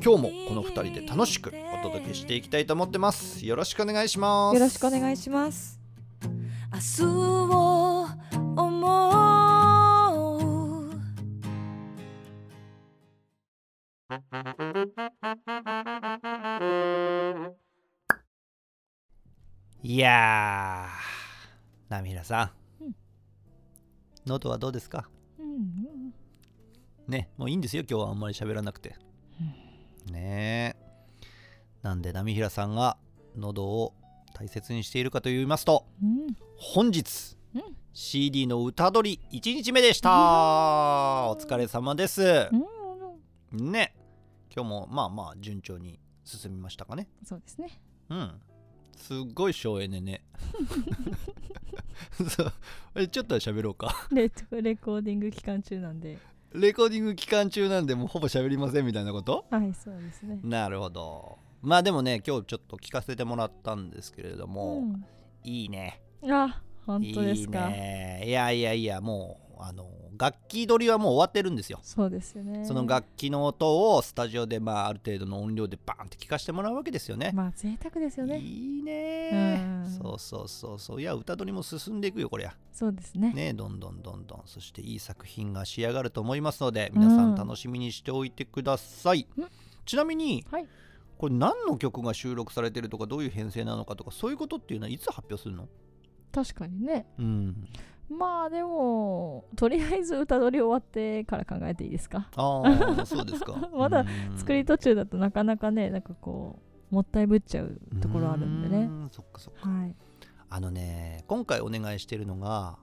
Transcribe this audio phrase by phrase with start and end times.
[0.00, 3.44] 今日もこの2人で楽しくお届けしていきたいと思ってます。
[3.44, 4.54] よろしくお願いします。
[4.54, 5.80] よろしくお願いします。
[6.72, 8.06] 明日を
[8.56, 9.18] 思う。
[19.82, 22.92] いやー波平さん、うん。
[24.26, 25.08] 喉はどうですか？
[25.38, 26.12] うん。
[27.08, 28.96] ねもういいんですよ今日はあんまり喋らなくて、
[30.12, 30.76] ね。
[30.80, 30.88] え
[31.82, 32.96] なんで波平さんが
[33.36, 33.94] 喉を
[34.34, 36.36] 大切にしているかと言いますとうん。
[36.56, 40.08] 本日、うん CD の歌取り1日目でした、
[41.30, 42.48] お疲れ様です、
[43.52, 43.72] うん。
[43.72, 43.92] ね。
[44.54, 47.08] 今日もまあまあ順調に進みましたかね。
[47.24, 47.80] そうですね。
[48.08, 48.40] うん。
[48.96, 50.22] すっごい省エネね。
[52.28, 52.52] そう。
[52.94, 54.08] えちょっとは喋ろうか。
[54.12, 54.30] レ
[54.62, 56.18] レコーディング期間中なんで。
[56.54, 59.44] レコーディング期間中なんでもうほぼ喋りませんみたいなこと？
[59.50, 60.38] はい、そうですね。
[60.42, 61.38] なるほど。
[61.60, 65.04] まあでもね今日ちょっと聞かせてもらったんですけれども、うん。
[65.44, 66.00] いいね。
[66.28, 67.68] あ、本当ですか？
[67.68, 68.22] いいね。
[68.26, 71.80] いやいやいやもうあの楽器取りはもう終わってるんですよ。
[71.82, 72.64] そうですよね。
[72.64, 78.38] その楽器の音をスタジオでまあある程度の音量でバーンって聞かせてもらうわけですよね、まあ贅沢ですよね。
[78.38, 79.60] いいね。
[79.84, 79.90] うん。
[79.90, 81.00] そうそうそうそう。
[81.00, 82.54] いや歌取りも進んでいくよこりゃ。
[82.72, 83.32] そうですね。
[83.32, 84.42] ねどんどんどんどん。
[84.46, 89.48] そしていい作品が仕上がると思いますので皆さん楽しみにしておいてください、うん。
[89.84, 90.66] ちなみにはい。
[91.18, 95.68] これ何の曲が収録されてるとかどういう編成なのかとかそういうことっていうのはいつ発表するの？
[96.30, 97.06] 確かにね。
[97.18, 97.68] うん
[98.10, 102.28] まあでも、とりあえず歌取り終わってから考えていいですか？
[102.36, 102.62] あ
[103.00, 106.58] あそうですか まだうん作り途中だとなかなかね、なんかこ
[106.90, 108.78] う、もったいぶっちゃうところあるんでね。
[108.78, 109.94] うんそっかそっかはい。
[110.50, 112.78] あのね今回お願いしてるのが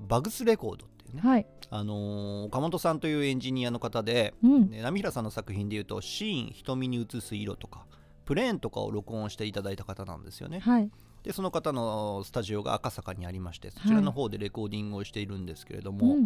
[0.00, 1.46] バグスレコードっていうね、はい。
[1.70, 4.70] あのー岡本さんというエンジニアの方で、うん。
[4.70, 7.86] ね、波平さんの作品でいうとシーン瞳に映す色とか
[8.24, 10.90] プレーンとかを録音していただいた方なんですよねはい。
[11.24, 16.22] でその方のスタジオが赤坂にありましてそちらの方でレコーディングをしているんですけれども、うん。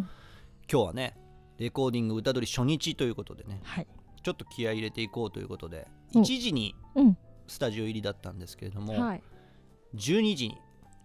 [0.71, 1.17] 今日はね
[1.59, 3.87] レコーディング歌取り初日ということでねはい。
[4.23, 7.17] ちょっと気合い入れていこうということでうん1時にうん。
[7.47, 9.23] スタジオ入りだったんですけれども、はい。
[9.95, 10.59] 12時に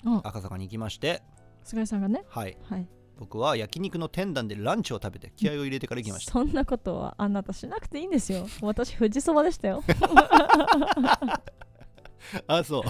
[0.06, 1.22] あ、赤坂に行きまして
[1.64, 2.26] 菅井さんがね。
[2.28, 2.88] はいはい。
[3.18, 8.48] 僕は焼肉の天壇でランチを食べて気合を入れてから行きましたそんなことはあなたしなくていいんですよ。
[8.62, 9.84] 私、富士そばでしたよ。
[12.48, 12.84] あそう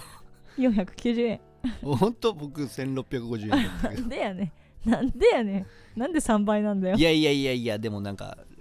[0.58, 1.42] 490円。
[1.82, 4.54] 本当僕1650円だったけどなんでやね
[4.86, 4.90] ん。
[4.90, 5.60] なんでやね
[5.96, 6.00] ん。
[6.00, 7.02] なんで3倍なんだよい。
[7.02, 8.54] やいやいやいやでもなんか、うん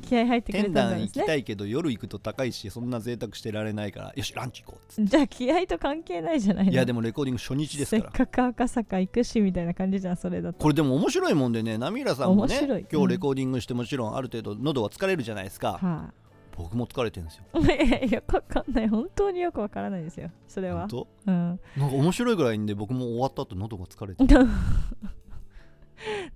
[0.00, 1.34] 気合入ってくれた天んだ壇行きた。
[1.34, 10.58] いけど夜行くと高いしそんな贅沢してられないからよしランチ行こうっつっじゃあ気合と関係ないじゃないいやでもレコーディング初日ですせっからかく赤坂行くしみたいな感じじゃん、それだと。
[10.58, 16.12] これでも面白いもんでねナミラさんもね面白い今日レコーディングしてもちろんある程度喉は疲れるじゃないですか、は
[16.56, 17.44] 僕も疲れてるんですよ。
[17.60, 18.88] い、 いやいや、よくわかんない。
[18.88, 20.30] 本当によくわからないですよ。
[20.46, 20.80] それは。
[20.82, 20.88] 本。
[20.88, 21.08] 当？
[21.26, 21.60] うん。
[21.76, 24.24] なんか面白いぐらいんで僕も終わった後喉が疲れて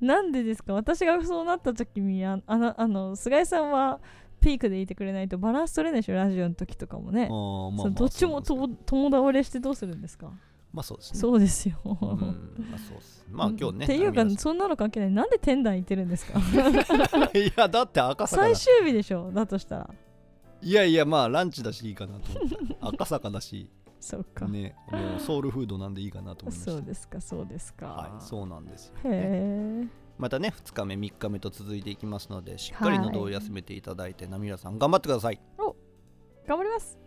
[0.00, 0.74] なんでですか？
[0.74, 4.00] 私がそうなった時にああのあの菅井さんは
[4.40, 6.14] ピークでいてくれないとバランス取れないでしょ？
[6.14, 10.30] ラジオの時とかもね、まあどっちもと友倒れしてどうするんですか？
[10.72, 11.18] まあそうですね。
[11.20, 11.98] そうですよ、うん
[12.70, 13.26] まあそうっす。
[13.30, 15.10] まあ今日ねっていうかそんなの関係ない。
[15.10, 16.38] なんで天壇行ってるんですか？
[17.34, 18.54] いやだって赤坂だ。
[18.54, 19.32] 最終日でしょ？
[19.32, 19.90] だとしたら
[20.62, 22.76] いやいやまあランチだしいいかなと思って。
[22.80, 23.70] 赤坂だし。
[23.98, 26.72] そうか、ねもうソウルフードなんでいいかなと思いました。
[26.72, 29.88] そうですかそうですか、はいそうなんですよ、へえ。
[30.18, 35.40] またね2日目3日目と続いていきますのでしっかり喉を休めていただいて、ナミラさん頑張ってください。
[36.46, 37.05] 頑張ります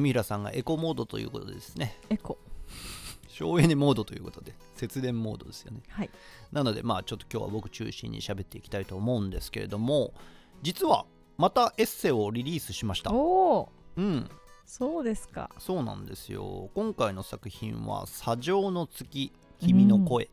[0.00, 1.98] 波平さんがエコモードということでですね。
[2.10, 2.38] エコ。
[3.28, 5.82] 省エネモードということで節電モードですよね。
[5.88, 6.10] はい。
[6.52, 10.14] なのでまあちょっと今日は僕中心に喋っていきたいと思うんですけれども
[10.62, 11.04] 実は
[11.36, 13.12] またエッセイをリリースしました。
[13.12, 14.28] おおうん。
[14.64, 15.50] そうですか。
[15.58, 16.70] そうなんですよ。
[16.74, 20.30] 今回の作品は「砂上の月君の声」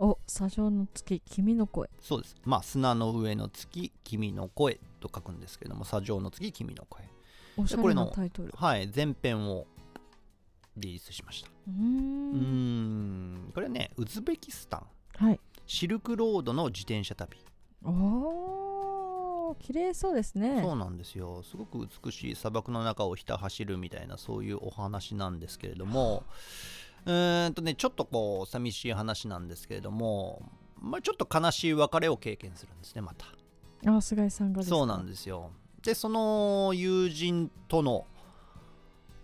[0.00, 1.88] お砂上の月君の声。
[2.00, 2.36] そうです。
[2.44, 7.08] まあ砂の上の月君の声と書くんですけども砂上の月君の声
[7.56, 8.48] これのタイトル。
[8.48, 9.66] うはい前編を
[10.76, 11.48] リリースしました。
[11.48, 13.34] ーうーん。
[13.48, 14.86] んこれねウズベキスタン。
[15.16, 15.40] はい。
[15.66, 17.38] シルクロードの自転車旅。
[17.84, 20.60] おー綺麗そうですね。
[20.62, 21.42] そうなんですよ。
[21.44, 26.24] すごく美しい砂漠の中をひた走るみたいなそういうお話なんですけれども。
[27.06, 30.42] うーんとねちょっとこう寂しい話なんですけれども。
[30.80, 33.26] まあちょっと悲しい別れを経験するんですねまた。
[33.90, 34.76] あ菅井さんがですか？
[34.76, 35.50] そうなんですよ
[35.84, 38.06] でその友人との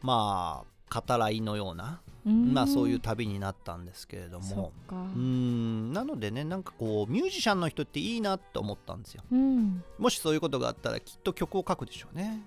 [0.03, 5.93] まあ語らいのようなまあそういう旅になったんですけれどそもうーん。
[5.93, 9.23] なのでねなんかこうミュージシャンの人っていいなって思ったんですよ。
[9.33, 9.83] うん。
[9.99, 12.43] もしそういうことがあったらきっと曲を書くでしょうね。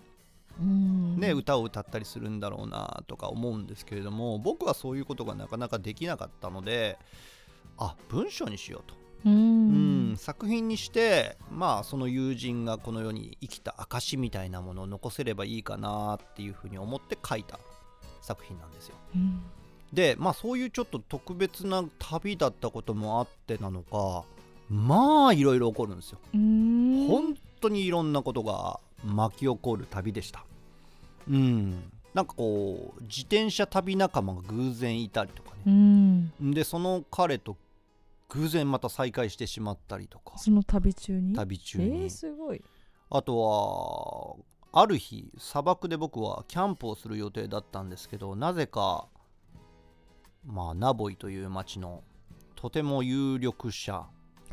[0.62, 1.20] うん。
[1.20, 7.00] ね、歌を歌ったりするんだろうなとか思うんですけれども僕はそういうことがなかなかできなかったので
[7.80, 8.94] あ文章にしようと、
[9.26, 10.12] ううん。
[10.14, 17.60] ん作品にしてまあその友人がこの世に生きた証みたいなものを残せればいいかなっていうふうに思って書いた
[18.22, 18.96] 作品なんですよ。
[19.16, 19.42] うん。
[19.92, 24.24] でまあそういうちょっと特別な旅だったこともあってなのか
[24.70, 26.20] まあいろいろ起こるんですよ。
[26.34, 30.44] 本当にいろんなことが巻き起こる旅でした。
[31.30, 31.92] うん。
[32.14, 36.52] なんかこう自転車旅仲間が偶然いたりとかうね、ん。
[36.54, 37.56] でその彼と
[38.36, 40.38] 偶然また再会してしまったりとか。
[40.38, 41.36] その旅中に？
[41.36, 42.62] 旅中えに、ー、すごい。
[43.10, 43.40] あと
[44.72, 49.08] はある日砂漠で僕はキャンプをする予定だったんですけどなぜか
[50.44, 52.04] まあナボイという町の
[52.56, 54.10] とても有力者は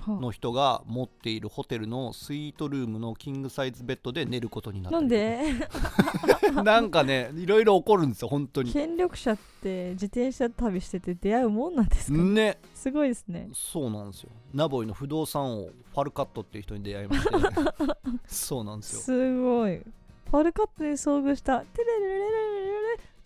[0.06, 5.42] の人が持っているホテルのスイートルームのキングサイズベッドで寝ることになあったりなんで？
[6.62, 8.72] なんかねいろいろ起こるんですよ本当に。
[8.72, 12.58] 権力者って自転車旅してて出会うもんなんですか、ね。
[12.74, 13.48] すごいですね。
[13.52, 14.30] そうなんですよ。
[14.52, 17.30] ナボイの不動産王ファルカットっていう人に出会いまして
[18.26, 19.00] そうなんですよ。
[19.02, 19.76] すごい。
[19.78, 21.60] ファルカットに遭遇した。
[21.60, 22.69] テレレレレレ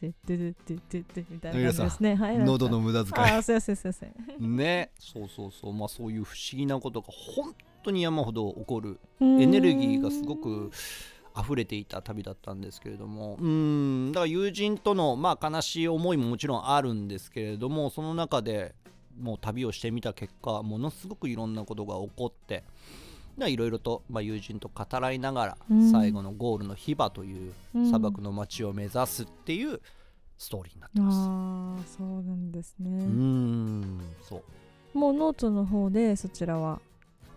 [0.00, 2.14] レレテテテテテテみたいな感じですね。
[2.14, 3.30] はい喉の無駄遣い。
[3.30, 4.56] ああすいませんすいません。
[4.56, 4.90] ね。
[4.98, 5.72] そうそうそう。
[5.72, 10.70] まあそういう不思議なことが本当に山ほど起こるエエネルギーがすごく
[11.36, 13.36] 溢れていた旅だったんですけれども。
[13.40, 14.12] うん。
[14.12, 18.74] だから友人とのまあ悲しい思いももちろんあるんですけれどもその中で
[19.18, 22.64] もう旅をしてみた結果ものすごくいろんなことが起こって
[23.38, 25.90] いろいろと、まあ、友人と語らいながら、うん。
[25.90, 29.80] 最後のゴールのヒヴァという砂漠の街を目指すっていう
[30.38, 31.18] ストーリーになってます。
[31.18, 34.42] ああそうなんですね、うーんそ
[34.94, 34.98] う。
[34.98, 36.80] もうノートの方でそちらは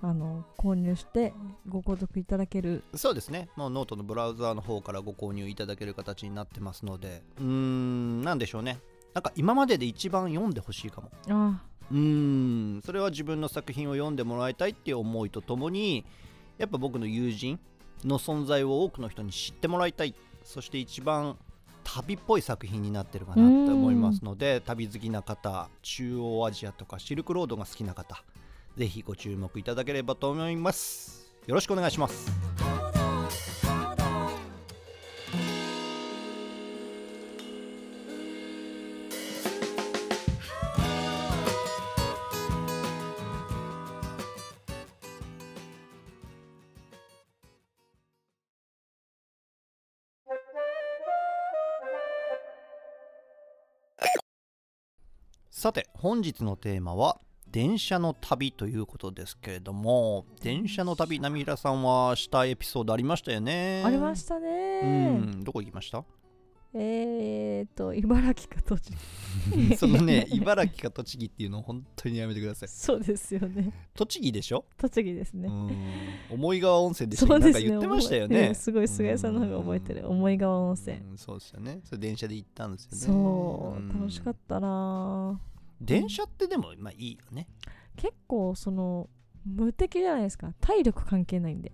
[0.01, 1.33] あの購入して
[1.67, 2.83] ご購読いただける。
[2.95, 8.79] そうですね、もうノートのブラウザーの方からご購入いただける形になってますので、うーん、なんでしょうね、
[9.13, 11.09] なんか今までで一番読んでほしいかも。
[11.29, 11.97] あうー
[12.77, 16.05] ん、それは自分の作品を読んでもらいたいっていう思いとともに、
[16.57, 17.59] やっぱ僕の友人
[18.03, 21.37] の存在を多くの人に知ってもらいたい、そして一番
[21.83, 28.23] 旅っぽい作品になってるかなと思いますので、旅好きな方、中央アジアとかシルクロードが好きな方、
[28.75, 31.33] ぜひご注目いただければと思います。
[31.47, 32.76] よろしくお願いします。
[56.07, 57.19] 本日のテーマは
[57.51, 63.83] 電車の旅ということですけれども電車の旅波平さんはしたエピソードありましたよね。
[63.85, 65.43] ありましたうねん。
[65.43, 66.05] どこ行きました？
[66.73, 68.93] えーと茨城か栃
[69.69, 69.75] 木。
[69.75, 72.69] そのね茨城か栃木っていうのを本当にやめてください。
[72.69, 73.73] そうですよね。
[73.93, 75.49] 栃木でしょ、栃木ですね。
[75.49, 75.71] うん。
[76.35, 77.59] 思い川温泉でしたそうですね。
[77.59, 78.47] なんか言ってましたよね。
[78.47, 80.09] うんすごい菅井さんの方が覚えてる。
[80.09, 80.95] 思い川温泉。
[80.99, 81.17] うん。
[81.17, 81.81] そうですよね。
[81.83, 82.97] それ電車で行ったんですよね。
[82.97, 83.93] そう。
[83.99, 85.41] 楽しかたったな
[85.81, 87.47] 電車ってでもまあいいよね。
[87.95, 89.09] 結構その
[89.45, 90.53] 無敵じゃないですか。
[90.59, 91.71] 体力関係ないんで。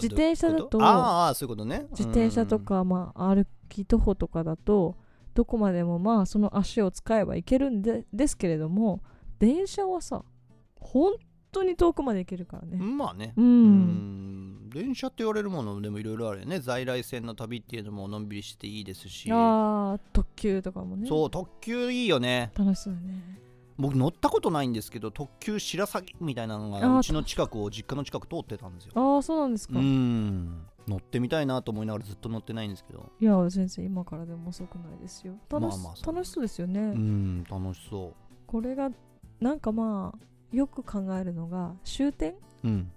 [0.00, 1.86] 自転車だとああそういうことね。
[1.90, 4.96] 自転車とか、まあ、歩き徒歩とかだと
[5.34, 9.02] どこまでもまあその足を使えば行けるんでですけれども
[9.38, 10.24] 電車はさ
[10.80, 11.14] 本
[11.56, 12.78] 当に遠くまで行けるからね。
[12.80, 13.32] うんまあね。
[13.36, 14.70] うん、うん。
[14.70, 16.60] 電車って言われるものでもいろいろあるよね。
[16.60, 19.30] 在来線の旅っていうのものんびりしていいですし。
[19.32, 21.08] ああ特急とかもね。
[21.08, 22.52] そう特急いいよね。
[22.56, 23.40] 楽しそうだね。
[23.78, 28.92] 僕乗ったことないんですけど特急白鷺みたいなのがうちの近くを実家の近く通ってたんですよ。
[28.94, 30.64] ああそうなんですか、ういん。
[30.88, 33.10] 乗ってみたいなと思いながらずっと乗ってないんですけど。
[33.20, 35.34] や全然今からでも遅くないですよ。
[35.50, 36.14] 楽し,、まあまあそう。
[36.14, 38.14] 楽しそうですよね、うん楽しそ
[38.46, 38.90] これが
[39.40, 40.18] なんかまあ
[40.56, 42.32] よく考えるのが終点？
[42.32, 42.90] ううん。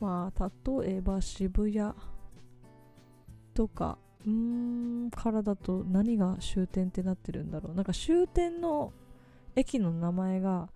[0.00, 0.50] まあ
[0.82, 1.92] 例えば渋谷
[3.54, 3.96] とか
[4.26, 4.32] うー
[5.06, 7.74] んからだと何が終点ってなってるんだろう。
[7.74, 8.92] なんか終点の
[9.54, 10.68] 駅の名前が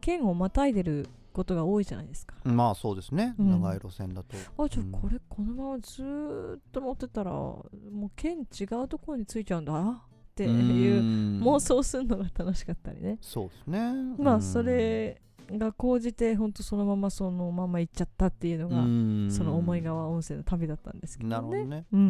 [0.00, 2.34] 県をまたいでることが多いじゃないですか。
[2.44, 3.50] まあそうですね、うん。
[3.52, 4.36] 長い路線だと。
[4.64, 4.94] あじゃうん。
[4.94, 7.64] あこれこのままずーっと乗ってたらも
[8.06, 9.72] う県違うところに着いちゃうんだ。
[9.80, 11.40] っていううん。
[11.42, 13.18] 妄想するのが楽しかったりね。
[13.20, 13.78] そうですね。
[13.78, 14.16] うん。
[14.18, 15.20] まあそれ
[15.56, 19.28] が高じてほんとそのままそのまま行っちゃったっていうのがうん。
[19.30, 21.34] その思い川温泉の旅だったんですけどね。
[21.34, 21.86] なるほどね。
[21.92, 22.04] ううん。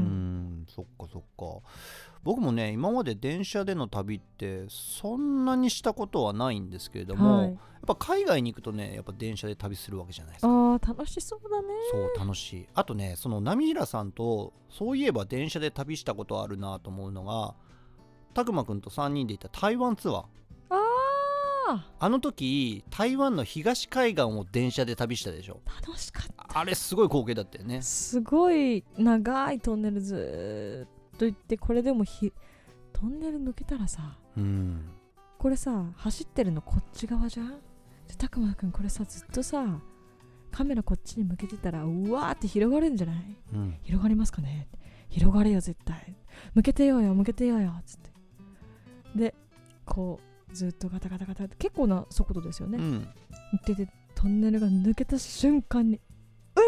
[0.63, 1.67] んそっかそっか。
[2.25, 7.47] 僕もね今まで電車での旅ってそんなにしたことはないんですけれども、はい。
[7.49, 10.49] やっぱ海外に行くとねやっぱ電車で旅するわけじゃないですか。
[10.49, 11.69] あー楽しそうだね。
[11.93, 12.69] そう楽しい。
[12.75, 17.55] あとねその波平さんとそういえば電車で旅したことあるなと思うのが
[18.35, 20.25] たくまくんと3人で行った台湾ツアー
[21.71, 21.91] あ。
[21.99, 25.61] あの時台湾の東海岸を電車で旅したでしょ。
[25.67, 26.59] ー楽しかった。
[26.59, 27.83] あれすごい光景だったよね。
[27.83, 32.33] すごい長いトンネルずーっと行ってこれでもひ
[32.93, 34.89] トンネル抜けたらさうん。
[35.39, 37.51] これさ走ってるのこっち側じゃん？
[38.09, 39.65] でたくまくんこれさずっとさ
[40.51, 43.37] カメラこっちに向けてたらうわーって広がるんじゃない？
[43.53, 43.79] うん。
[43.83, 44.69] 広がりますかね？
[45.11, 46.17] 広がれよ絶対。
[46.55, 48.11] 向けてようよ向けてようよつって。
[49.15, 49.35] で
[49.85, 53.09] こうずっとガタガタガタって結構な速度ですよね、うん。
[53.53, 56.01] 行っててトンネルが抜けた瞬間に
[56.55, 56.65] 海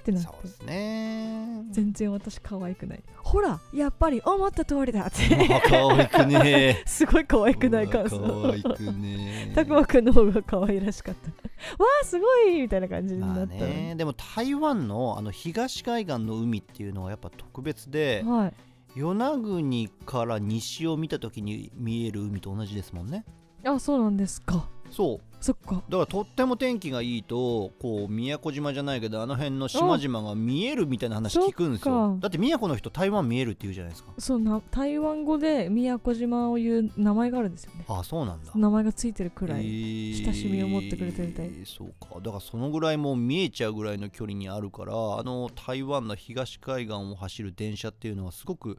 [0.00, 0.28] ってなって。
[0.28, 1.62] そうですね。
[1.70, 3.02] 全然私可愛くない。
[3.18, 5.54] ほらやっぱり思った通りだって。
[5.54, 8.18] あ可愛くね すごい可愛くない感想。
[8.18, 11.30] 可愛くねたくまくんの方が可愛らしかった。
[11.78, 18.54] わあすごいみたいな感じにまあなったでも台湾のあの東海岸の海っていうのはやっぱ特別ではい
[18.96, 19.60] 与那国
[20.06, 23.26] から西を見た時に見える海と同じですもんね。
[23.62, 24.70] あそうなんですか。
[24.90, 25.36] そう。
[25.40, 25.74] そっか。
[25.74, 32.16] だからとっても天気がいいとこう宮古島じゃないけどあの辺の島々が見えるみたいな話聞くんですよ。
[32.20, 34.12] だって宮古の人台湾見えるって言うじゃないですか。
[34.18, 37.84] そうな台湾語で宮古島を言う名前があるんですよね。
[37.86, 38.50] あそうなんだ。
[38.54, 41.50] 名前がついてるくらい、えー親しみを持ってくれてるみたい。
[41.64, 42.18] そうか。
[42.20, 48.78] だからそのぐらいもう見えちゃうぐらいの距離にあるからあの台湾の東海岸を走る電車っていうのはすごく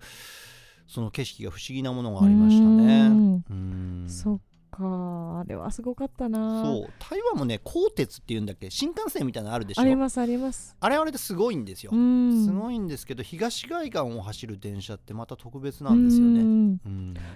[0.88, 3.44] その景色が不思議なものがありましたうねん。
[3.50, 4.06] うん。
[4.10, 4.40] そっ
[4.78, 5.40] か。
[5.40, 6.64] あれはすごかったな。
[6.64, 6.94] そう。
[7.00, 8.70] 台湾もね鋼鉄っていうんだっけ？
[8.70, 9.82] 新幹線みたいなのあるでしょ？
[9.82, 10.76] ありますあります。
[10.80, 12.46] あれはあれですごいんですよ、うん。
[12.46, 16.80] すごいんですけど東海岸を走る電車ってまた特別なんですよね、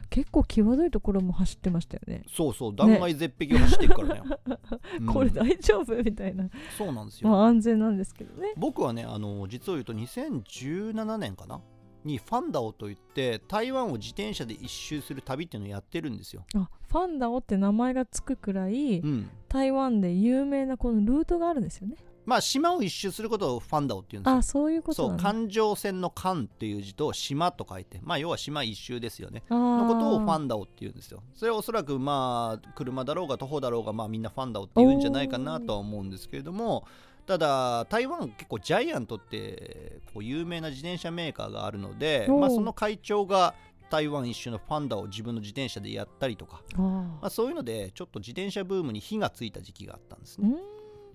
[0.10, 2.24] 結構際どいところも走ってましたよね。
[2.30, 2.76] そうそう。
[2.76, 4.22] 断崖絶壁を走っていくからね。
[5.00, 5.06] うん。
[5.12, 5.96] これ大丈夫？
[6.04, 6.50] みたいな。
[6.78, 8.54] そうなんですよ、まあ安全なんですけどね。
[8.58, 11.62] 僕はねあの実を言うと2017年かな？
[12.04, 21.96] にファンダオといって台湾を自転車で一周する旅っていうのをやってるんですよ、あファンダオって名前がつくくらい、うん、台湾で有名なこのルートがあるんですよね。
[22.26, 24.38] まあ島を一周することをファンダオっていうんですよ。
[24.38, 25.24] あそういうことそうなんだ。
[25.24, 29.44] 環状線の環っていう字と島と書いてまあ要は島一周ですよね。
[29.50, 31.24] あのことをファンンダオっていうんですよ。
[31.34, 36.86] それはおそらくまあ車だろうが徒歩だろうがまあみんなファンダオって言うんじゃないかなとは思うんですけれども
[37.26, 43.54] ただ台湾結構ジャイアントってこう有名な自転車メーカーがあるので、まあ、その会長が
[43.90, 50.50] 台湾一周のファンダを自分の自転車でやったりとか、あまあ、そういうのでちょっと自転車ブームに火がついた時期があったんですね。
[50.50, 50.58] うん。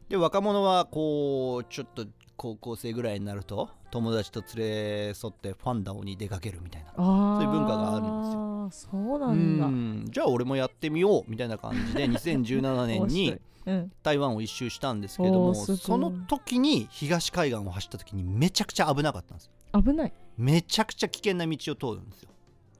[0.08, 8.90] で若者はこうちょっと高校生ぐらいになると友達と連れ添ってファンダオに出かけるみたいなそういう文化があるんですよ。
[8.92, 9.66] そうなんだ。
[9.66, 13.38] うんじゃあ俺もやってみようみたいな感じで 2017年に
[14.02, 20.12] 台湾を一周したんですけれどもその時に東海岸を走った時にめちゃくちゃ危なかったんです危ない。
[20.38, 22.30] めちゃくちゃ危険な道を通るんですよ。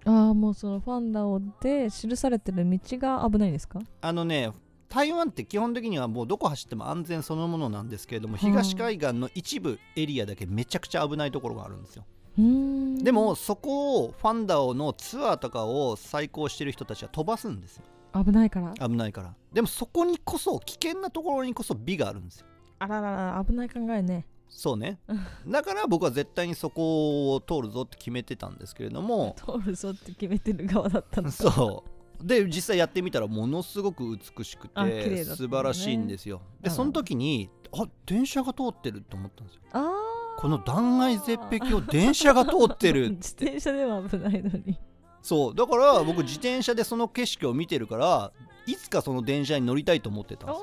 [0.04, 3.80] ああもうそのファンダオで記されてる道が危ないですか？
[4.00, 4.50] あのね
[4.88, 12.04] 台湾って基本的にはもうどこ走っても安全そのものなんですけれどもはあ東海岸の一部エリアだけめちゃくちゃ危ないところがあるんですよ
[12.38, 17.84] でもそこをファンダオのツアーとかを再興してる人たちは飛ばすんですよ。
[18.14, 18.74] 危ないから。
[18.74, 19.34] 危ないから。
[19.52, 22.46] でもそこにこそ危険なところにこそ美があるんですよ。
[22.78, 24.26] あららら危ない考えね。
[24.48, 24.98] そうね。
[25.48, 29.34] だから僕は絶対にそこを通るぞって決めてたんですけれども。
[29.38, 31.32] 通るぞって決めてる側だったのか。
[31.32, 32.26] そう。
[32.26, 35.16] で実際やってみたらものすごく美しくあ綺麗だったんだね。
[35.16, 36.40] て素晴らしいんですよ。
[36.62, 39.62] でその時にあ電車が通ってると思ったんですよ。
[39.72, 44.78] あこの断崖絶壁を電車が通ってるっ 自つって転車では危ないのに。
[45.22, 45.54] そう。
[45.54, 48.32] だから僕自転車でその景色を見てるから
[48.66, 50.60] いつかその電車に乗りたいと思ってたんです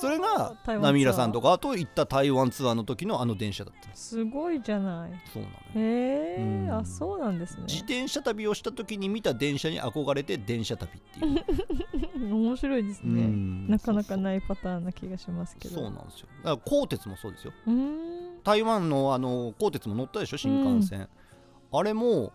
[0.00, 0.78] それが台湾ツアー。
[0.80, 4.08] ナミラさんとかと行った台湾ツアーの時のあの電車だったんです。
[4.08, 5.12] すごいじゃない。
[5.32, 6.70] そうなのよへえうん。
[6.74, 7.64] あそうなんですね。
[7.68, 15.74] 自転車旅をした時に見た電車に憧れて電車旅っていう、 面白いですうねんなかなかないパターンな気がしますけど。
[15.74, 16.26] そうなんですよ。
[16.42, 17.52] だから鋼鉄もそうですよ。
[17.66, 20.36] うーん台湾のあの鋼鉄も乗ったでしょ？
[20.36, 21.08] 新幹線、
[21.72, 22.32] あれも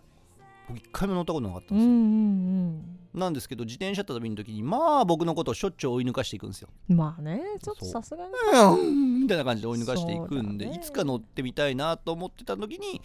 [0.67, 3.19] 僕一回も乗ったことなかったんうんうですよ、ん。
[3.19, 6.69] なんですけど自転車旅の時にまあ僕のことをしょっちゅう追い抜かしていくんですよ。
[6.89, 8.31] うんまあねちょっとさすがに。
[8.53, 9.21] うん。
[9.21, 10.75] みたいな感じで追い抜かしていくんで、ね。
[10.75, 13.01] いつか乗ってみたいなと思ってた時に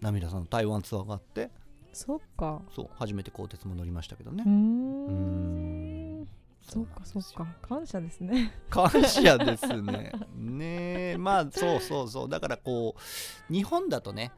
[0.00, 1.50] 涙さんの台湾ツアーがあって。
[1.92, 2.60] そっか。
[2.74, 4.42] そう初めて鋼鉄も乗りましたけどね。
[4.46, 6.28] うん
[6.68, 7.46] そうかそうか。
[7.62, 8.52] 感謝ですね。
[8.70, 10.12] 感謝ですね。
[10.34, 12.28] ねえまあそうそうそう。
[12.28, 14.32] だからこう日本だとね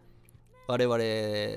[0.66, 0.98] 我々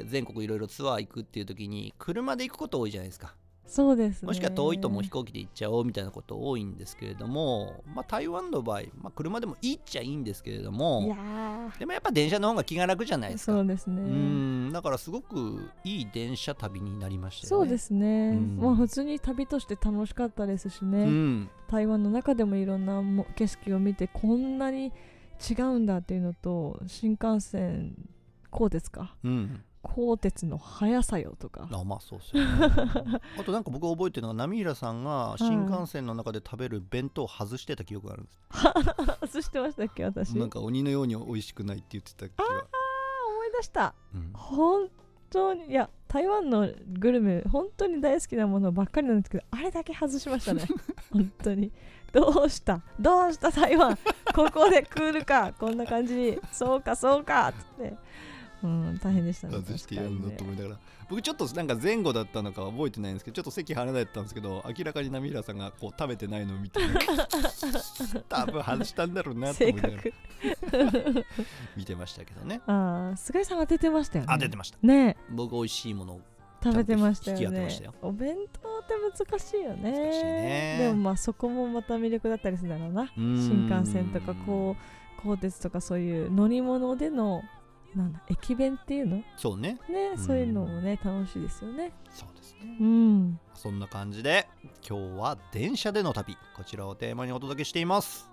[0.10, 3.36] 全国いろいろツアー行くっていう時に車で行くこと多いじゃないですか
[3.70, 4.28] そうですね。
[4.28, 11.16] もしくは遠いともう飛行機で行っちゃおうみたいなこと多いんですけれども、まあ、台湾の場合、まあ、車でもいいっちゃいいんですけれどいもや
[11.78, 13.52] でもやっぱ電車の方が気が楽じゃないーですか。
[13.52, 14.02] そうですね。
[14.02, 14.72] うん。
[14.74, 17.66] だからすごくいい電車旅になりましたよね。
[17.66, 18.58] そうですね、うん。
[18.60, 21.50] まあ普通に旅として楽しかったですしね、うん。
[21.70, 24.92] 台湾の中でもいろんなも景色を見てこんなに
[25.50, 27.96] 違うんだっていうのと新幹線
[28.50, 29.16] 鋼鉄か？
[29.24, 31.68] うん鋼鉄の速さよとか。
[31.72, 32.50] あまあそうっすよね。
[33.40, 38.40] あとなんか僕覚えてるのが波平さんが新幹線の中で食べる弁当を外してた記憶があるんです、
[39.34, 40.38] 外してましたっけ私。
[40.38, 42.56] なんか鬼のように美味しくないって言ってた気が、思
[43.46, 43.94] い出した。
[44.14, 44.32] うん。
[44.34, 44.90] 本
[45.30, 50.64] 当にいや台湾のグルメ本当に大好きなものばっかりなんですけどあれだけ外しましたね。
[51.14, 51.72] 本当に。
[52.12, 52.82] どうした？
[53.00, 53.96] どうした台湾？
[54.34, 55.54] ここでクールか？
[55.54, 56.16] こんな感じ？
[56.16, 57.96] にそうかそうかっつって
[58.64, 66.80] うん大変でしたね外してやるのと思いながら、僕ちょっとなんか前後だったのか覚えてないんですけどちょっと席離れてたんですけど明らかに波平さんがこう食べてないのを見て
[68.28, 70.14] 多分外したんだろうなと性思いながら格。
[71.76, 72.62] 見てましたけどね。
[72.68, 74.34] ああ菅井さんが出てましたよね。
[74.34, 74.78] あ出てました。
[74.82, 75.18] ね。
[75.30, 76.22] 僕美味しいものを
[76.64, 77.70] 食べてましたよね。
[78.02, 78.94] お弁当って
[79.28, 79.74] 難しいよ。
[79.74, 87.44] ねねでもまあそこもまた魅力だったりするんだろうな新幹線とかこう鋼鉄とかそういう乗り物での
[87.96, 89.18] なんだ駅弁っていうの？
[89.18, 90.18] ねそうねうん。
[90.18, 91.92] そういうのもね楽しいですよね。
[92.12, 92.78] そうですね。
[92.80, 93.40] うん。
[93.54, 94.48] そんな感じで
[94.88, 96.38] 今日は電車での旅。
[96.56, 98.30] こちらをテーマにお届けしています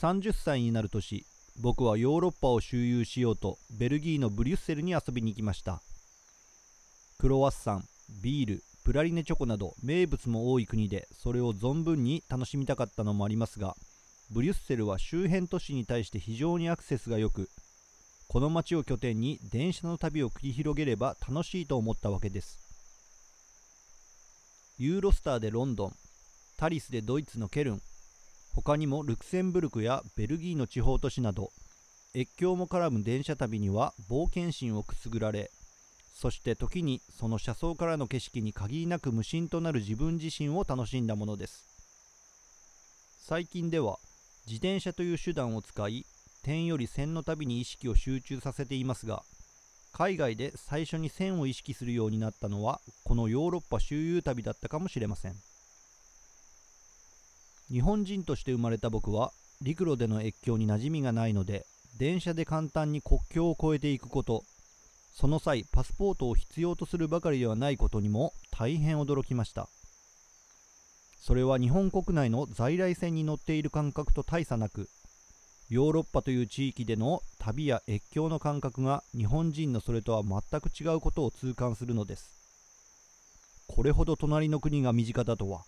[0.00, 1.26] 30歳になる年
[1.60, 5.82] 僕はヨーロッパを周遊しようとベルギーのブリュッセルに遊びに行きました。
[7.18, 7.84] クロワッサン
[8.22, 13.74] ビールプラリネチョコなど名物も多い国でそれを存分に楽しみたかったのもありますが
[14.30, 17.48] ブリュッセルは周辺都市に対して非常にアクセスが良く
[18.28, 22.60] この街を拠点に電車の旅を繰り広げれば楽しいと思ったわけです。
[24.78, 25.92] ユーロスターでロンドン
[26.56, 27.82] タリスでドイツのケルン
[28.60, 31.50] 他にもルクセンブルクやベルギーの地方都市など
[32.12, 35.52] 越境も絡む電車旅には冒険心をくすぐられ
[36.12, 41.68] そして時にその車窓からの景色に限りなく無心となる自分自身を楽しんだものです。
[43.20, 43.98] 最近では
[44.46, 46.04] 自転車という手段を使い
[46.42, 49.22] 点より線の旅に意識を集中させていますが
[49.92, 55.36] 海外で最初に線を意識するようになったのはこのヨーロッパ周遊旅だったかもしれません。
[57.70, 61.66] 日本人として生まれた僕は陸路での越境に馴染みがないので
[61.98, 64.44] 電車で簡単に国境を越えていくこと。
[65.14, 69.68] その際パスポートを必要とするばかりではないことにも大変驚きました。
[71.20, 74.88] それは日本国内の在来線に乗っている感覚と大差なく
[75.68, 82.30] ヨーロッパという地域での旅や越境の感覚が日本人のそれとは全く違うことを痛感するのです。
[83.66, 85.62] これほど隣の国が身近だとは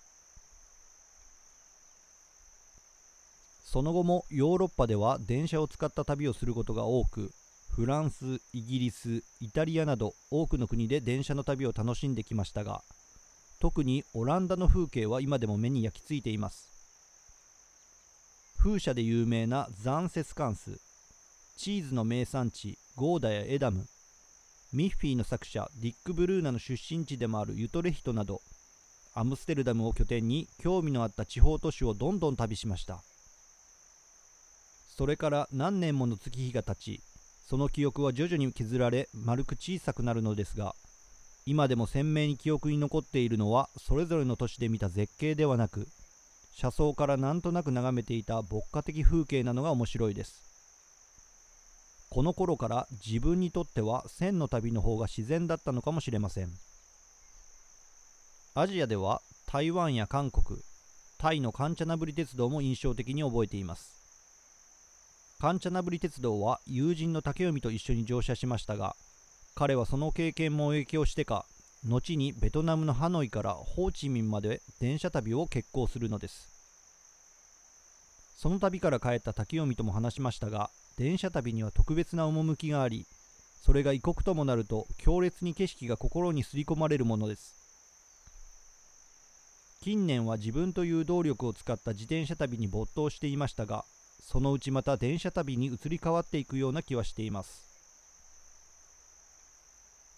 [3.72, 7.30] その後もヨーロッパでは電車を使った旅をすることが多く
[7.70, 12.82] フランスイギリスイタリアなど多くの国で電車の旅を楽しんできましたが
[13.60, 16.68] 特にオランダの風景は今でも目に焼き付いています。
[18.58, 20.72] 風車で有名なザンセスカンス
[21.56, 23.86] チーズの名産地ゴーダやエダム
[24.72, 28.40] ミッフィーの作者ディック・ブルーナの出身地でもあるユトレヒトなど
[29.14, 33.04] アムステルダムを拠点に興味のあった地方都市をどんどん旅しました。
[35.00, 37.00] それから何年もの月日が経ち
[37.48, 40.74] その記憶は徐々に削られ丸く小さくなるのですが
[41.46, 45.86] 今でも鮮明に記憶に残っているのはそれぞれの都市で見た絶景ではなく
[46.54, 50.42] 車窓からなんとなく眺めていた牧歌的風景なのが面白いです。
[52.10, 56.50] この頃から自分にとっては線の旅の方が自然だったのかもしれません。
[58.54, 60.60] アジアでは台湾や韓国
[61.16, 63.99] タイのカンチャナブリ鉄道も印象的に覚えています。
[65.40, 68.94] カンチャナブリ鉄道は友人の竹臣と一緒に乗車しましたが
[69.54, 71.46] 彼はその経験も影響してか
[71.86, 76.46] 後にベトナムのハノイからホーチミンまで電車旅を決行するのです。
[78.36, 83.06] その旅から帰った滝臣とも話しましたが電車旅には特別な趣があり
[83.62, 87.54] それが異国ともなると強烈に景色が心に刷り込まれるものです。
[89.80, 93.86] 近年は自分という動力を使った自転車旅に没頭していましたが
[94.22, 97.70] そのうちまた電車旅に移り変わっていくような気はしています。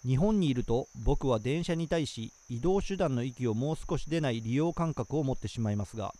[0.05, 6.11] 日本にいると僕は電車に対し移動手段の息をもう少し出ない利用感覚を持ってしまいますが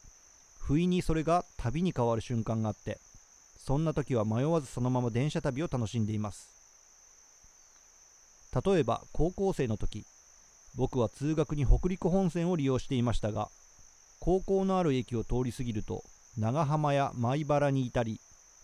[0.57, 2.97] 不意にそれが旅に変わる瞬間があって
[3.57, 6.49] そんな時は迷わずそのまま電車旅を楽しんでいます。
[8.65, 10.05] 例えば高校生の時
[10.75, 13.49] 僕は通学に北陸本線を利用していましたが
[14.19, 16.03] 高校のある駅を通り過ぎると
[16.37, 18.19] 長浜や米原にいたり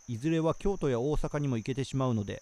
[0.07, 2.41] いずれは京都や大阪にも行けてしまうので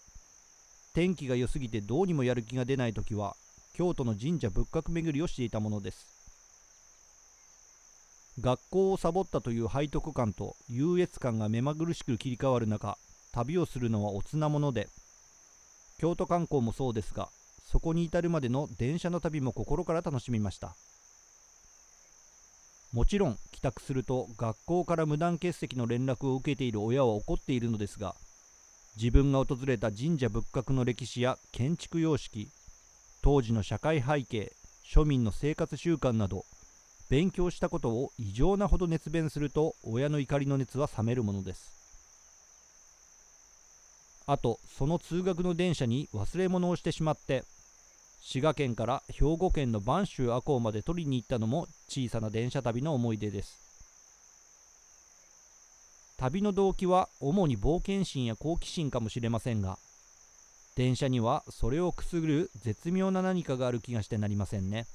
[0.94, 3.36] 天気が良すぎてどうにもやる気が出ない時は
[3.74, 6.08] 京都の神社仏閣巡りをしていたものです。
[8.40, 12.98] 学校をサボったという背徳感と優越感が目まぐるしく切り替わる中
[13.34, 14.88] 旅をするのはおつなもので
[16.00, 17.30] 京都観光もそうですが
[17.66, 20.76] そこに至るまでの電車の旅も心から楽しみました。
[22.94, 28.16] もちろん帰宅すると学校から無断欠席の連絡を受けている親は怒っているのですが
[28.96, 32.48] 自分が訪れた神社仏閣の歴史や建築様式
[33.22, 34.52] 当時の社会背景
[34.86, 36.46] 庶民の生活習慣など
[37.10, 41.78] 勉強したことを異常なほど熱弁すると親の怒りの熱は冷めるものです。
[44.26, 47.46] あとその通学の電車に忘れ物をしてしまって
[48.22, 53.68] 滋賀県から兵庫県の播州赤穂まで取りに行ったのも小さな電車旅の思い出です。
[56.18, 59.78] 旅の動機は主に冒険心や好奇心かもしれませんが
[60.76, 64.88] 電車にはそれをくすぐる絶妙な何かがある気がしてなりませんね。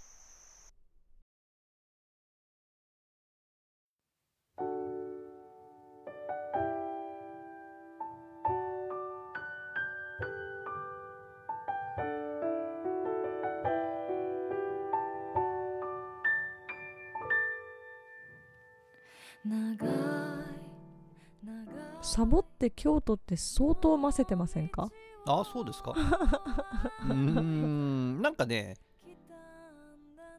[22.73, 24.89] 京都って相当混ぜてませんか？
[25.27, 25.93] ああそうですか。
[27.05, 28.77] うーんなんかね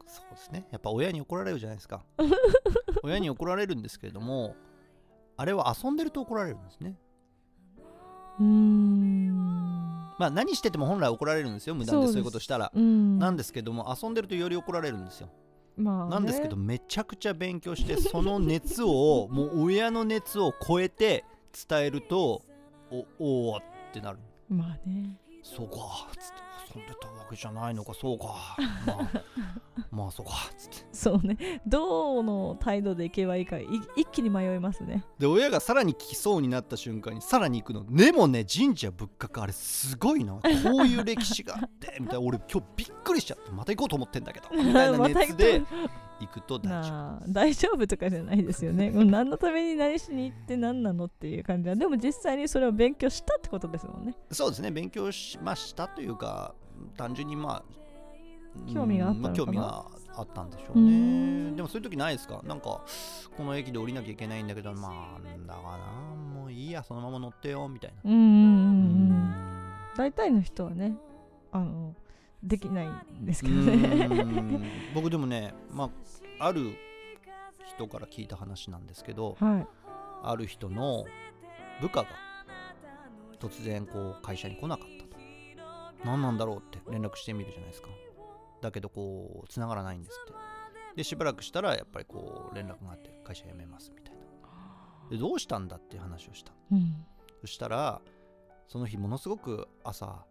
[0.06, 0.66] そうですね。
[0.70, 2.04] やっぱ親に怒られるじゃないですか。
[3.02, 4.54] 親に怒られるんですけれども
[5.36, 6.98] あれは遊んでると怒られるんですね。
[8.38, 9.34] うーん。
[10.18, 12.70] まあ何してても本来怒られるんですよ無断でそういうことしたら。
[12.74, 13.18] うん。
[13.18, 15.28] なんですけども遊んでるとより怒られるんですよ。
[15.76, 16.10] まあね。
[16.10, 21.24] なんですけどめちゃくちゃ勉強してその熱をもう親の熱を超えて
[21.68, 22.42] 伝えると
[22.90, 23.62] おおーっ
[23.92, 24.18] てなる。
[24.48, 25.16] まあね。
[25.42, 26.08] そうか。
[26.18, 26.44] つって。
[26.76, 27.92] 遊んでたわけじゃないのか。
[27.94, 28.56] そうか。
[28.86, 29.22] まあ
[29.90, 30.32] まあそうか。
[30.56, 30.86] つって。
[30.92, 31.62] そうね。
[31.66, 35.04] どの態度でいけばいいかい一気に迷いますね。
[35.18, 37.84] で親がさらに来そうになった瞬間にさらに行くの。
[37.94, 40.34] でもね神社仏閣あれすごいな。
[40.34, 42.26] こういう歴史があってみたいな。
[42.26, 45.62] 俺今日びっくりしちゃってまた行こうと思ってんだけどみたいな熱で
[46.26, 48.90] 行くと大丈夫大丈夫とかじゃないですよね。
[48.92, 51.76] もう何のために何しに行って何なのっていう感じは。
[51.76, 54.14] でも実際にそれを勉強したってことですもんね。
[54.30, 54.70] そうですね。
[54.70, 56.54] 勉強しましたというか
[56.96, 59.84] 単純にまあ興味があった興味が
[60.16, 60.90] あったんでしょうね。
[61.50, 61.56] ん。
[61.56, 62.40] でもそういう時ないですか？
[62.44, 62.82] なんか
[63.36, 65.78] この駅で降りなきゃいけないんだけどまあなんだかな。
[66.40, 68.10] もういいやそのまま乗ってよみたいな。
[68.10, 69.34] うん。
[69.96, 70.96] 大体の人はね
[71.52, 71.94] あの
[72.44, 75.90] できないんですけどうね僕でもねま
[76.38, 76.76] あある
[77.66, 79.66] 人から聞いた話なんですけどはい。
[80.26, 81.04] ある人の
[81.80, 82.08] 部下が
[83.38, 85.16] 突然こう会社に来なかったと。
[86.04, 87.88] 何なんだろうって連絡してみるじゃないですか。
[88.62, 90.32] だけどこう繋がらないんですって。
[90.96, 94.20] でしばらくしたらやっぱりこう連絡があって会社辞めますみたいな。
[95.10, 96.52] でどうしたんだっていう話をした。
[96.72, 97.04] うん。
[97.42, 98.00] そしたら
[98.66, 100.24] その日ものすごく朝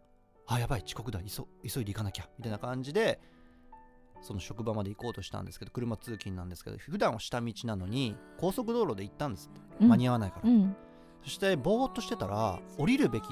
[0.47, 3.19] あやばい遅刻だ急急いで行かなきゃみたいな感じで
[4.21, 9.61] その職場まで行こうとしたんですけど車通勤なんですけど普段は下道なのに高速道路で行ったんですって。
[9.81, 9.89] うん。
[9.89, 10.75] 間に合わないから、うん。
[11.23, 13.27] そしてぼーっとしてたら降りるべき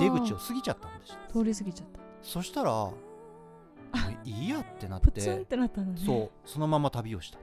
[0.00, 1.18] 出口を過ぎちゃったんです。
[1.30, 2.00] 通り過ぎちゃった。
[2.22, 2.90] そしたら
[4.24, 6.00] いいやってなっプツンっててなったのね。
[6.04, 7.38] そうそのまま旅をした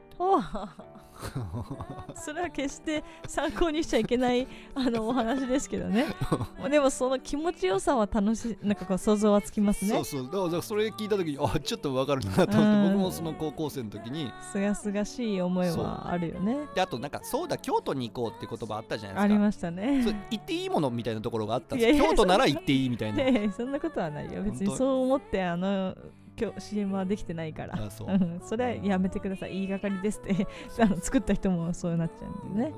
[2.16, 6.08] それは決して参考にしちゃいけないあのお話ですけどね。
[6.70, 9.92] でもその気持ちよさは楽しいなんかこう想像はつきますね。
[9.92, 10.24] そうそう。
[10.24, 12.84] だからそれ聞いた時にあちょっとわかるなと思ってうん。
[12.94, 14.32] 僕もその高校生の時に。
[14.52, 16.68] すがすがしい思いはあるよね。
[16.76, 19.22] であとなんかそうだ京都に行こうって言葉あったじゃないですか。
[19.24, 20.04] ありましたね。
[20.32, 23.18] 行っていいものみたいなところがあったんいやいやです京都なら行っていいみたいな。
[23.24, 24.44] でそんなことはないよ。
[24.44, 25.96] 別にそう思ってあの
[26.40, 27.76] 今日 CM はできてないから。
[27.76, 28.08] あそう。
[28.08, 28.42] うん。
[28.44, 29.54] それはやめてください。
[29.54, 30.48] 言いがかりですって。
[30.80, 32.74] あの作った人もそうなっちゃうんでね。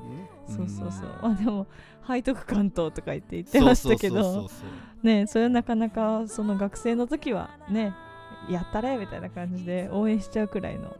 [0.47, 1.09] そうそうそう。
[1.21, 1.67] まあでも
[2.07, 4.49] 背徳関東とか言って言ってましたけど。
[5.01, 7.93] ねそれはなかなかその学生の時はね
[8.49, 10.95] やったれみたいな感じで応援しちゃうくらいの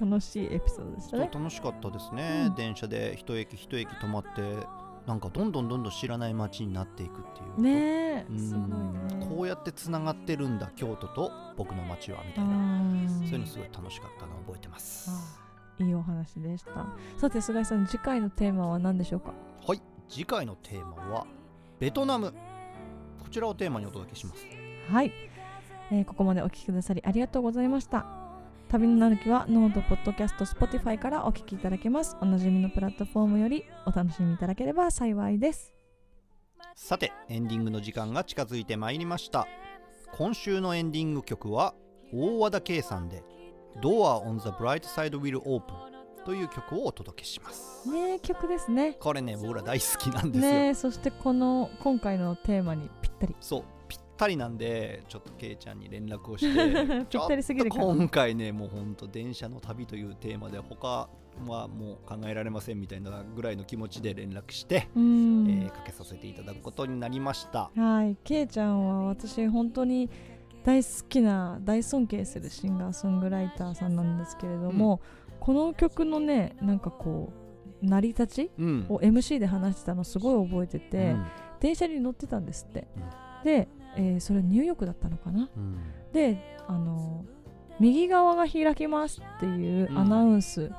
[0.00, 1.30] 楽しいエピソードでしたね。
[1.32, 2.54] 楽しかったですね、うん。
[2.54, 4.66] 電車で一駅一駅止まって
[5.06, 9.26] なんかどんどんどんどん知らない街になっていくっていううんねえすごいね。
[9.28, 12.50] こうやってつながってるんだ京都と僕の街はみたいな。
[13.08, 15.10] そういうのすごい楽しかったのを覚えてます。
[15.78, 16.86] いいお話でした。
[17.18, 19.32] さて菅井さん次回のテーマは何でしょうか？
[19.66, 19.82] はい。
[20.08, 21.26] 次回のテーマは
[21.80, 22.32] ベトナム。
[23.22, 24.46] こちらをテーマにお届けします。
[24.90, 25.12] はい、
[25.90, 28.04] えーここまでお聞きくださりありがとうございました
[28.72, 32.16] 旅のなるきは note、ポッドキャスト、 Spotify からお聞きいただけます。
[32.22, 35.74] おなじみのプラットフォームよりお楽しみいただければ幸いです。
[36.74, 39.46] さてエンディングの時間が近づいてまいりました。
[40.12, 41.74] 今週のエンディング曲は
[42.14, 43.22] 大和田圭さんで
[43.82, 45.62] 「Door on the Bright Side Will Open」
[46.24, 47.86] という曲をお届けします。
[47.90, 48.96] 名曲ですね。
[48.98, 53.36] これね僕ら大好きなんですよ、ねえそしてこの今回のテーマにぴったり。
[53.38, 53.64] そう。
[53.64, 53.66] ぴ
[54.12, 61.08] ったりなんでちょっとケイちゃんに連絡をして ちょっと今回ねもうほんと電車の旅というテーマで他
[61.46, 67.70] はもう考えられませんみたいなぐらいの気持ちで連絡して、えーかけさせていただくことになりました。
[67.74, 70.10] はい、けいちゃんは私本当に
[70.64, 75.00] 大好きな大尊敬するシンガーソングライターさんなんですけれども、
[75.40, 77.32] この曲のねなんかこ
[77.82, 78.86] う成り立ちうん。
[78.88, 81.26] を MC で話してたのすごい覚えてて、うん。
[81.60, 83.00] 電車に乗ってたんですって、う
[83.40, 83.44] ん。
[83.44, 85.48] で、えーそれニューヨークだったのかな？
[85.56, 85.78] うん。
[86.12, 87.24] であの
[87.80, 89.98] 右側が開きますっていううん。
[89.98, 90.70] アナウンス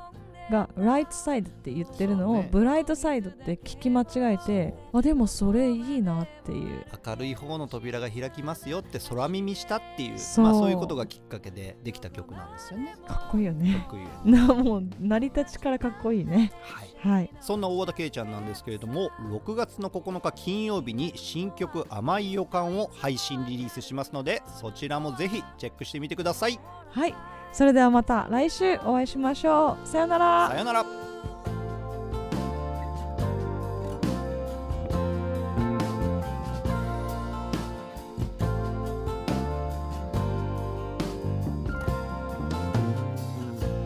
[0.51, 6.85] が、ライトサイドって言ってるのを、ブライトサイドって聞き間違えてあでもそれいいなっていう。
[7.05, 10.45] 明るい方の扉が開きますよって空耳したっていうそう。
[10.45, 12.95] まあ、そういうことがきっかけでできた曲なんですよね。
[13.07, 14.47] かっこいいよかねっこいいよね。
[14.47, 16.51] なもう成り立ちからかっこいいね。
[16.61, 16.93] はい。
[17.15, 17.29] はい。
[17.41, 26.59] そんな大和田圭ちゃんなんですけれども6月の9日金曜日に新曲「甘い予感」を配信リリースしますのでそちらもぜひチェックしてみてください。
[26.89, 27.13] はい
[27.53, 29.87] それではまた来週お会いしましょう。
[29.87, 30.49] さよなら。
[30.49, 30.83] さよなら。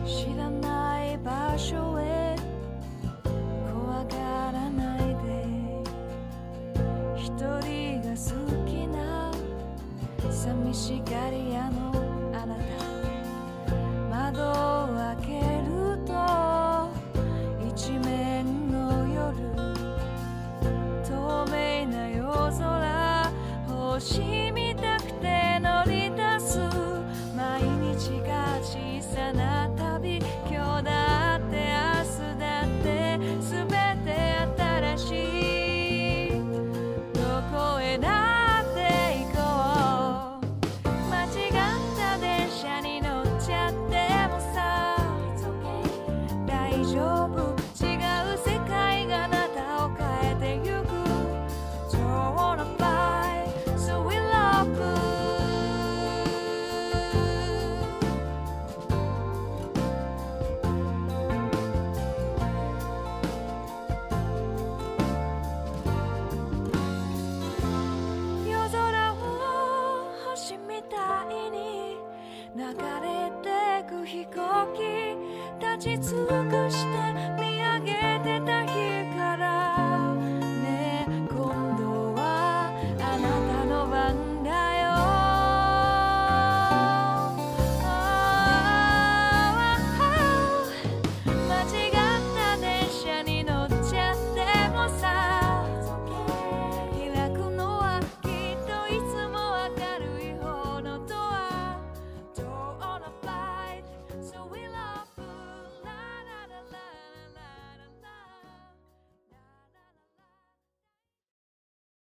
[0.06, 2.36] 知らない場所へ
[3.70, 5.46] 怖がらないで。
[7.16, 8.32] 一人が好
[8.66, 9.30] きな
[10.30, 11.87] 寂しがり屋の